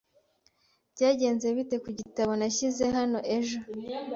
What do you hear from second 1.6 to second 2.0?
ku